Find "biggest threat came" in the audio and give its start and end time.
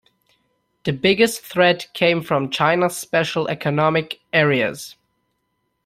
0.93-2.23